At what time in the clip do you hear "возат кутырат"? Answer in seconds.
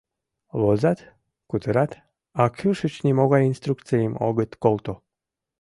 0.61-1.91